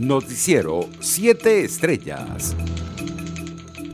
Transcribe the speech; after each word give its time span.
Noticiero 0.00 0.88
7 0.98 1.62
Estrellas. 1.62 2.56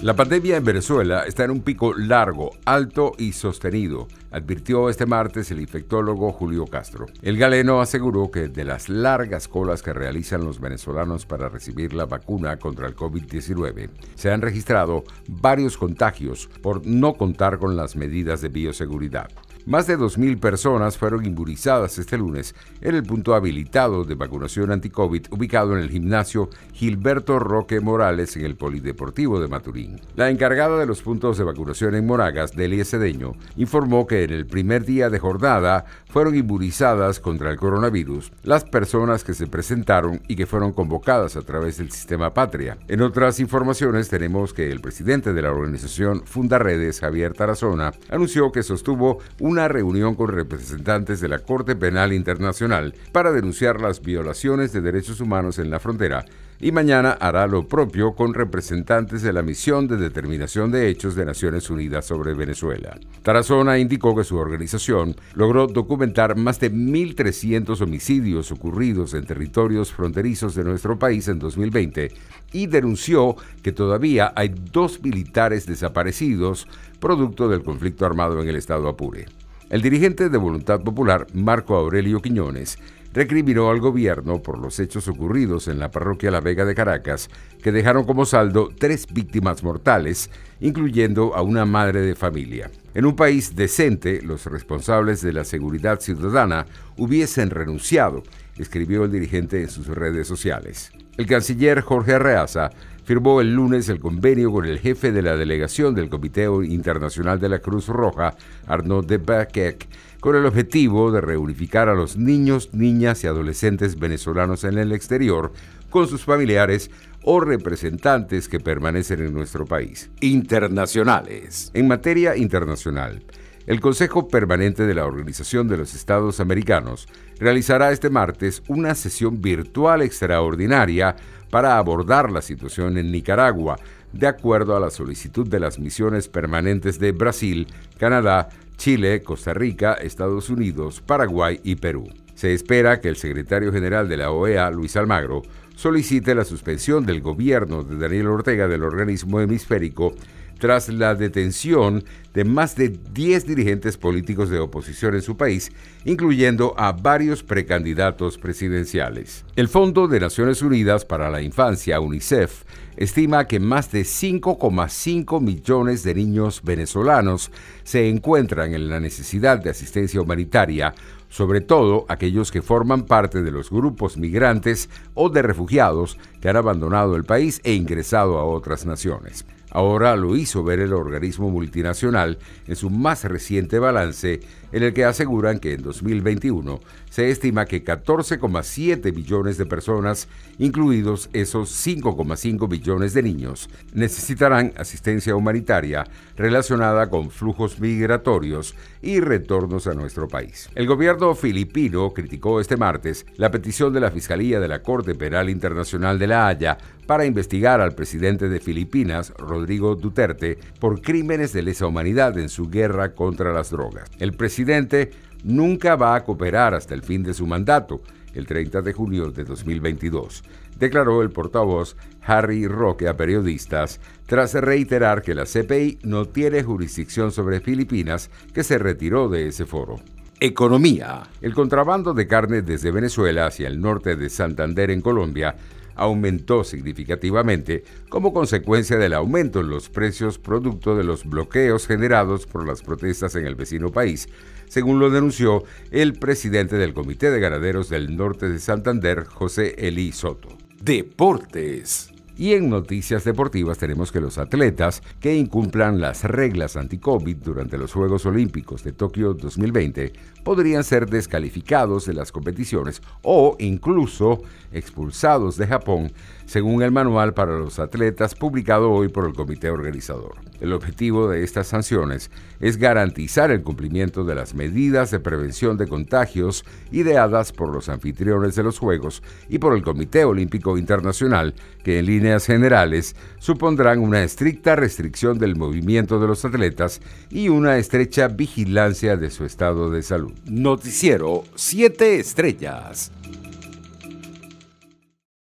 La 0.00 0.16
pandemia 0.16 0.56
en 0.56 0.64
Venezuela 0.64 1.24
está 1.26 1.44
en 1.44 1.50
un 1.50 1.60
pico 1.60 1.92
largo, 1.92 2.52
alto 2.64 3.12
y 3.18 3.32
sostenido, 3.32 4.08
advirtió 4.30 4.88
este 4.88 5.04
martes 5.04 5.50
el 5.50 5.60
infectólogo 5.60 6.32
Julio 6.32 6.64
Castro. 6.64 7.04
El 7.20 7.36
galeno 7.36 7.82
aseguró 7.82 8.30
que 8.30 8.48
de 8.48 8.64
las 8.64 8.88
largas 8.88 9.46
colas 9.46 9.82
que 9.82 9.92
realizan 9.92 10.42
los 10.42 10.58
venezolanos 10.58 11.26
para 11.26 11.50
recibir 11.50 11.92
la 11.92 12.06
vacuna 12.06 12.56
contra 12.56 12.88
el 12.88 12.96
COVID-19, 12.96 13.90
se 14.14 14.30
han 14.30 14.40
registrado 14.40 15.04
varios 15.28 15.76
contagios 15.76 16.48
por 16.62 16.86
no 16.86 17.12
contar 17.12 17.58
con 17.58 17.76
las 17.76 17.94
medidas 17.94 18.40
de 18.40 18.48
bioseguridad. 18.48 19.28
Más 19.66 19.86
de 19.86 19.98
2.000 19.98 20.40
personas 20.40 20.96
fueron 20.96 21.24
inmunizadas 21.24 21.98
este 21.98 22.16
lunes 22.16 22.54
en 22.80 22.94
el 22.94 23.02
punto 23.02 23.34
habilitado 23.34 24.04
de 24.04 24.14
vacunación 24.14 24.72
anti-COVID 24.72 25.26
ubicado 25.30 25.76
en 25.76 25.82
el 25.82 25.90
gimnasio 25.90 26.48
Gilberto 26.72 27.38
Roque 27.38 27.80
Morales 27.80 28.36
en 28.36 28.46
el 28.46 28.56
Polideportivo 28.56 29.38
de 29.38 29.48
Maturín. 29.48 30.00
La 30.16 30.30
encargada 30.30 30.78
de 30.78 30.86
los 30.86 31.02
puntos 31.02 31.38
de 31.38 31.44
vacunación 31.44 31.94
en 31.94 32.06
Moragas, 32.06 32.56
Delia 32.56 32.84
Cedeño, 32.84 33.34
informó 33.56 34.06
que 34.06 34.24
en 34.24 34.30
el 34.30 34.46
primer 34.46 34.84
día 34.84 35.10
de 35.10 35.18
jornada 35.18 35.84
fueron 36.08 36.34
inmunizadas 36.34 37.20
contra 37.20 37.50
el 37.50 37.56
coronavirus 37.56 38.32
las 38.42 38.64
personas 38.64 39.24
que 39.24 39.34
se 39.34 39.46
presentaron 39.46 40.22
y 40.26 40.36
que 40.36 40.46
fueron 40.46 40.72
convocadas 40.72 41.36
a 41.36 41.42
través 41.42 41.78
del 41.78 41.92
sistema 41.92 42.34
Patria. 42.34 42.78
En 42.88 43.02
otras 43.02 43.38
informaciones 43.40 44.08
tenemos 44.08 44.52
que 44.52 44.70
el 44.70 44.80
presidente 44.80 45.32
de 45.32 45.42
la 45.42 45.52
organización 45.52 46.22
Fundaredes, 46.24 47.00
Javier 47.00 47.34
Tarazona, 47.34 47.92
anunció 48.08 48.50
que 48.50 48.62
sostuvo 48.62 49.18
un 49.38 49.59
reunión 49.68 50.14
con 50.14 50.28
representantes 50.28 51.20
de 51.20 51.28
la 51.28 51.40
Corte 51.40 51.76
Penal 51.76 52.12
Internacional 52.12 52.94
para 53.12 53.32
denunciar 53.32 53.80
las 53.80 54.00
violaciones 54.00 54.72
de 54.72 54.80
derechos 54.80 55.20
humanos 55.20 55.58
en 55.58 55.70
la 55.70 55.80
frontera 55.80 56.24
y 56.60 56.72
mañana 56.72 57.12
hará 57.12 57.46
lo 57.46 57.66
propio 57.66 58.14
con 58.14 58.34
representantes 58.34 59.22
de 59.22 59.32
la 59.32 59.42
Misión 59.42 59.88
de 59.88 59.96
Determinación 59.96 60.70
de 60.70 60.88
Hechos 60.88 61.14
de 61.14 61.24
Naciones 61.24 61.70
Unidas 61.70 62.04
sobre 62.04 62.34
Venezuela. 62.34 62.98
Tarazona 63.22 63.78
indicó 63.78 64.14
que 64.14 64.24
su 64.24 64.36
organización 64.36 65.16
logró 65.34 65.66
documentar 65.66 66.36
más 66.36 66.60
de 66.60 66.70
1.300 66.70 67.80
homicidios 67.80 68.52
ocurridos 68.52 69.14
en 69.14 69.24
territorios 69.24 69.92
fronterizos 69.92 70.54
de 70.54 70.64
nuestro 70.64 70.98
país 70.98 71.28
en 71.28 71.38
2020 71.38 72.12
y 72.52 72.66
denunció 72.66 73.36
que 73.62 73.72
todavía 73.72 74.32
hay 74.36 74.52
dos 74.72 75.02
militares 75.02 75.66
desaparecidos 75.66 76.68
producto 76.98 77.48
del 77.48 77.62
conflicto 77.62 78.04
armado 78.04 78.40
en 78.42 78.48
el 78.48 78.56
estado 78.56 78.88
Apure. 78.88 79.26
El 79.70 79.82
dirigente 79.82 80.30
de 80.30 80.36
Voluntad 80.36 80.80
Popular, 80.80 81.28
Marco 81.32 81.76
Aurelio 81.76 82.20
Quiñones, 82.20 82.76
recriminó 83.12 83.70
al 83.70 83.78
gobierno 83.78 84.42
por 84.42 84.58
los 84.58 84.80
hechos 84.80 85.06
ocurridos 85.06 85.68
en 85.68 85.78
la 85.78 85.92
parroquia 85.92 86.32
La 86.32 86.40
Vega 86.40 86.64
de 86.64 86.74
Caracas, 86.74 87.30
que 87.62 87.70
dejaron 87.70 88.04
como 88.04 88.26
saldo 88.26 88.70
tres 88.76 89.06
víctimas 89.12 89.62
mortales, 89.62 90.28
incluyendo 90.60 91.36
a 91.36 91.42
una 91.42 91.66
madre 91.66 92.00
de 92.00 92.16
familia. 92.16 92.68
En 92.94 93.04
un 93.04 93.14
país 93.14 93.54
decente, 93.54 94.20
los 94.22 94.46
responsables 94.46 95.22
de 95.22 95.32
la 95.32 95.44
seguridad 95.44 96.00
ciudadana 96.00 96.66
hubiesen 96.96 97.50
renunciado, 97.50 98.24
escribió 98.60 99.04
el 99.04 99.12
dirigente 99.12 99.60
en 99.62 99.70
sus 99.70 99.86
redes 99.86 100.26
sociales. 100.26 100.92
El 101.16 101.26
canciller 101.26 101.80
Jorge 101.80 102.14
Arreaza 102.14 102.70
firmó 103.04 103.40
el 103.40 103.52
lunes 103.54 103.88
el 103.88 103.98
convenio 103.98 104.52
con 104.52 104.66
el 104.66 104.78
jefe 104.78 105.12
de 105.12 105.22
la 105.22 105.36
delegación 105.36 105.94
del 105.94 106.08
Comité 106.08 106.44
Internacional 106.44 107.40
de 107.40 107.48
la 107.48 107.58
Cruz 107.58 107.88
Roja, 107.88 108.36
Arnaud 108.66 109.04
de 109.04 109.18
Baquec, 109.18 109.88
con 110.20 110.36
el 110.36 110.46
objetivo 110.46 111.10
de 111.10 111.20
reunificar 111.20 111.88
a 111.88 111.94
los 111.94 112.16
niños, 112.16 112.70
niñas 112.72 113.24
y 113.24 113.26
adolescentes 113.26 113.98
venezolanos 113.98 114.64
en 114.64 114.78
el 114.78 114.92
exterior 114.92 115.52
con 115.90 116.06
sus 116.06 116.24
familiares 116.24 116.90
o 117.22 117.40
representantes 117.40 118.48
que 118.48 118.60
permanecen 118.60 119.20
en 119.20 119.34
nuestro 119.34 119.66
país. 119.66 120.10
Internacionales. 120.20 121.70
En 121.74 121.88
materia 121.88 122.36
internacional, 122.36 123.22
el 123.66 123.80
Consejo 123.80 124.28
Permanente 124.28 124.86
de 124.86 124.94
la 124.94 125.06
Organización 125.06 125.68
de 125.68 125.76
los 125.76 125.94
Estados 125.94 126.40
Americanos 126.40 127.06
realizará 127.38 127.92
este 127.92 128.10
martes 128.10 128.62
una 128.68 128.94
sesión 128.94 129.40
virtual 129.40 130.02
extraordinaria 130.02 131.16
para 131.50 131.78
abordar 131.78 132.30
la 132.30 132.42
situación 132.42 132.96
en 132.96 133.10
Nicaragua, 133.10 133.78
de 134.12 134.26
acuerdo 134.26 134.76
a 134.76 134.80
la 134.80 134.90
solicitud 134.90 135.46
de 135.46 135.60
las 135.60 135.78
misiones 135.78 136.28
permanentes 136.28 136.98
de 136.98 137.12
Brasil, 137.12 137.66
Canadá, 137.98 138.48
Chile, 138.76 139.22
Costa 139.22 139.52
Rica, 139.52 139.94
Estados 139.94 140.48
Unidos, 140.48 141.00
Paraguay 141.00 141.60
y 141.62 141.76
Perú. 141.76 142.08
Se 142.34 142.54
espera 142.54 143.00
que 143.00 143.08
el 143.08 143.16
secretario 143.16 143.72
general 143.72 144.08
de 144.08 144.16
la 144.16 144.30
OEA, 144.30 144.70
Luis 144.70 144.96
Almagro, 144.96 145.42
solicite 145.76 146.34
la 146.34 146.44
suspensión 146.44 147.04
del 147.04 147.20
gobierno 147.20 147.82
de 147.82 147.98
Daniel 147.98 148.28
Ortega 148.28 148.68
del 148.68 148.82
organismo 148.82 149.40
hemisférico 149.40 150.14
tras 150.60 150.88
la 150.88 151.16
detención 151.16 152.04
de 152.32 152.44
más 152.44 152.76
de 152.76 152.90
10 152.90 153.46
dirigentes 153.46 153.96
políticos 153.96 154.50
de 154.50 154.60
oposición 154.60 155.16
en 155.16 155.22
su 155.22 155.36
país, 155.36 155.72
incluyendo 156.04 156.74
a 156.78 156.92
varios 156.92 157.42
precandidatos 157.42 158.38
presidenciales. 158.38 159.44
El 159.56 159.66
Fondo 159.66 160.06
de 160.06 160.20
Naciones 160.20 160.62
Unidas 160.62 161.04
para 161.04 161.28
la 161.28 161.42
Infancia, 161.42 161.98
UNICEF, 161.98 162.62
estima 162.96 163.46
que 163.46 163.58
más 163.58 163.90
de 163.90 164.02
5,5 164.02 165.40
millones 165.40 166.04
de 166.04 166.14
niños 166.14 166.60
venezolanos 166.62 167.50
se 167.82 168.08
encuentran 168.08 168.74
en 168.74 168.88
la 168.88 169.00
necesidad 169.00 169.58
de 169.58 169.70
asistencia 169.70 170.20
humanitaria, 170.20 170.94
sobre 171.28 171.60
todo 171.60 172.04
aquellos 172.08 172.52
que 172.52 172.62
forman 172.62 173.06
parte 173.06 173.42
de 173.42 173.50
los 173.50 173.70
grupos 173.70 174.16
migrantes 174.16 174.88
o 175.14 175.30
de 175.30 175.42
refugiados 175.42 176.18
que 176.40 176.48
han 176.48 176.56
abandonado 176.56 177.16
el 177.16 177.24
país 177.24 177.60
e 177.64 177.72
ingresado 177.72 178.38
a 178.38 178.44
otras 178.44 178.84
naciones. 178.84 179.46
Ahora 179.70 180.16
lo 180.16 180.36
hizo 180.36 180.64
ver 180.64 180.80
el 180.80 180.92
organismo 180.92 181.50
multinacional 181.50 182.38
en 182.66 182.76
su 182.76 182.90
más 182.90 183.24
reciente 183.24 183.78
balance, 183.78 184.40
en 184.72 184.82
el 184.82 184.92
que 184.92 185.04
aseguran 185.04 185.58
que 185.58 185.74
en 185.74 185.82
2021 185.82 186.80
se 187.10 187.30
estima 187.30 187.64
que 187.64 187.84
14,7 187.84 189.12
billones 189.12 189.58
de 189.58 189.66
personas, 189.66 190.28
incluidos 190.58 191.28
esos 191.32 191.70
5,5 191.86 192.68
billones 192.68 193.14
de 193.14 193.22
niños, 193.22 193.68
necesitarán 193.94 194.72
asistencia 194.76 195.34
humanitaria 195.34 196.04
relacionada 196.36 197.10
con 197.10 197.30
flujos 197.30 197.80
migratorios 197.80 198.74
y 199.02 199.20
retornos 199.20 199.86
a 199.86 199.94
nuestro 199.94 200.28
país. 200.28 200.68
El 200.74 200.86
gobierno 200.86 201.34
filipino 201.34 202.12
criticó 202.12 202.60
este 202.60 202.76
martes 202.76 203.26
la 203.36 203.50
petición 203.50 203.92
de 203.92 204.00
la 204.00 204.10
Fiscalía 204.10 204.60
de 204.60 204.68
la 204.68 204.82
Corte 204.82 205.14
Penal 205.14 205.50
Internacional 205.50 206.18
de 206.18 206.26
La 206.26 206.46
Haya 206.46 206.78
para 207.06 207.26
investigar 207.26 207.80
al 207.80 207.94
presidente 207.94 208.48
de 208.48 208.60
Filipinas, 208.60 209.32
Rodrigo 209.60 209.94
Duterte, 209.94 210.58
por 210.78 211.02
crímenes 211.02 211.52
de 211.52 211.62
lesa 211.62 211.86
humanidad 211.86 212.38
en 212.38 212.48
su 212.48 212.70
guerra 212.70 213.14
contra 213.14 213.52
las 213.52 213.70
drogas. 213.70 214.08
El 214.18 214.32
presidente 214.32 215.10
nunca 215.44 215.96
va 215.96 216.14
a 216.14 216.24
cooperar 216.24 216.72
hasta 216.72 216.94
el 216.94 217.02
fin 217.02 217.22
de 217.22 217.34
su 217.34 217.46
mandato, 217.46 218.00
el 218.32 218.46
30 218.46 218.80
de 218.80 218.92
junio 218.94 219.30
de 219.30 219.44
2022, 219.44 220.44
declaró 220.78 221.20
el 221.20 221.30
portavoz 221.30 221.96
Harry 222.22 222.66
Roque 222.66 223.06
a 223.06 223.16
periodistas 223.16 224.00
tras 224.26 224.54
reiterar 224.54 225.20
que 225.20 225.34
la 225.34 225.44
CPI 225.44 225.98
no 226.04 226.24
tiene 226.24 226.62
jurisdicción 226.62 227.30
sobre 227.30 227.60
Filipinas, 227.60 228.30
que 228.54 228.64
se 228.64 228.78
retiró 228.78 229.28
de 229.28 229.48
ese 229.48 229.66
foro. 229.66 229.96
Economía. 230.38 231.24
El 231.42 231.52
contrabando 231.52 232.14
de 232.14 232.26
carne 232.26 232.62
desde 232.62 232.90
Venezuela 232.90 233.46
hacia 233.46 233.68
el 233.68 233.78
norte 233.78 234.16
de 234.16 234.30
Santander 234.30 234.90
en 234.90 235.02
Colombia 235.02 235.54
aumentó 236.00 236.64
significativamente 236.64 237.84
como 238.08 238.32
consecuencia 238.32 238.96
del 238.96 239.12
aumento 239.12 239.60
en 239.60 239.68
los 239.68 239.90
precios 239.90 240.38
producto 240.38 240.96
de 240.96 241.04
los 241.04 241.24
bloqueos 241.24 241.86
generados 241.86 242.46
por 242.46 242.66
las 242.66 242.82
protestas 242.82 243.36
en 243.36 243.46
el 243.46 243.54
vecino 243.54 243.92
país, 243.92 244.28
según 244.66 244.98
lo 244.98 245.10
denunció 245.10 245.62
el 245.90 246.14
presidente 246.14 246.76
del 246.76 246.94
Comité 246.94 247.30
de 247.30 247.40
Ganaderos 247.40 247.88
del 247.88 248.16
Norte 248.16 248.48
de 248.48 248.58
Santander, 248.58 249.24
José 249.24 249.74
Eli 249.78 250.12
Soto. 250.12 250.48
Deportes. 250.82 252.10
Y 252.40 252.54
en 252.54 252.70
noticias 252.70 253.22
deportivas 253.24 253.76
tenemos 253.76 254.10
que 254.10 254.18
los 254.18 254.38
atletas 254.38 255.02
que 255.20 255.36
incumplan 255.36 256.00
las 256.00 256.24
reglas 256.24 256.74
anti-COVID 256.74 257.36
durante 257.36 257.76
los 257.76 257.92
Juegos 257.92 258.24
Olímpicos 258.24 258.82
de 258.82 258.92
Tokio 258.92 259.34
2020 259.34 260.14
podrían 260.42 260.82
ser 260.82 261.04
descalificados 261.04 262.06
de 262.06 262.14
las 262.14 262.32
competiciones 262.32 263.02
o 263.20 263.56
incluso 263.58 264.40
expulsados 264.72 265.58
de 265.58 265.66
Japón, 265.66 266.12
según 266.46 266.82
el 266.82 266.92
manual 266.92 267.34
para 267.34 267.58
los 267.58 267.78
atletas 267.78 268.34
publicado 268.34 268.90
hoy 268.90 269.08
por 269.08 269.26
el 269.26 269.34
comité 269.34 269.68
organizador. 269.68 270.49
El 270.60 270.72
objetivo 270.72 271.28
de 271.28 271.42
estas 271.42 271.68
sanciones 271.68 272.30
es 272.60 272.76
garantizar 272.76 273.50
el 273.50 273.62
cumplimiento 273.62 274.24
de 274.24 274.34
las 274.34 274.54
medidas 274.54 275.10
de 275.10 275.20
prevención 275.20 275.76
de 275.76 275.88
contagios 275.88 276.64
ideadas 276.90 277.52
por 277.52 277.72
los 277.72 277.88
anfitriones 277.88 278.54
de 278.54 278.62
los 278.62 278.78
Juegos 278.78 279.22
y 279.48 279.58
por 279.58 279.74
el 279.74 279.82
Comité 279.82 280.24
Olímpico 280.24 280.76
Internacional, 280.78 281.54
que 281.82 281.98
en 281.98 282.06
líneas 282.06 282.46
generales 282.46 283.16
supondrán 283.38 284.00
una 284.00 284.22
estricta 284.22 284.76
restricción 284.76 285.38
del 285.38 285.56
movimiento 285.56 286.20
de 286.20 286.26
los 286.26 286.44
atletas 286.44 287.00
y 287.30 287.48
una 287.48 287.78
estrecha 287.78 288.28
vigilancia 288.28 289.16
de 289.16 289.30
su 289.30 289.44
estado 289.44 289.90
de 289.90 290.02
salud. 290.02 290.32
Noticiero 290.46 291.44
7 291.54 292.20
Estrellas. 292.20 293.12